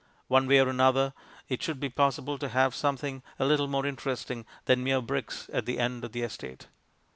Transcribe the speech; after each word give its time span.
One 0.27 0.47
way 0.47 0.59
or 0.59 0.67
another, 0.67 1.13
it 1.47 1.61
should 1.61 1.79
be 1.79 1.87
possible 1.87 2.39
to 2.39 2.49
have 2.49 2.73
something 2.73 3.21
a 3.37 3.45
little 3.45 3.67
more 3.67 3.85
interesting 3.85 4.47
than 4.65 4.83
mere 4.83 4.99
bricks 4.99 5.47
at 5.53 5.67
the 5.67 5.77
end 5.77 6.03
of 6.03 6.11
the 6.11 6.23
estate. 6.23 6.65